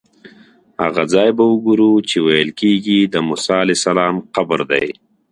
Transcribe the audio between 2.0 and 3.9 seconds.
چې ویل کېږي د موسی علیه